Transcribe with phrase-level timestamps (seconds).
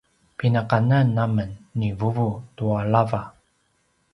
[0.37, 3.21] pinakanan amen ni vuvu tua lava